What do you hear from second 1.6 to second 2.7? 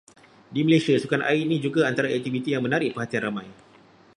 juga antara aktiviti yang